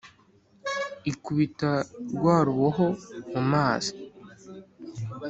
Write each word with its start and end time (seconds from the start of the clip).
ikubita 1.11 1.71
rwa 2.15 2.35
ruboho 2.47 2.87
mu 3.31 3.41
mazi. 3.51 3.93